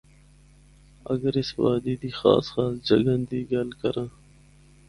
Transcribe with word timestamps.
اگر 1.13 1.33
اس 1.39 1.49
وادی 1.59 1.95
دی 2.01 2.11
خاص 2.19 2.45
خاص 2.53 2.73
جگہاں 2.87 3.21
دی 3.29 3.41
گل 3.51 3.69
کراں۔ 3.81 4.09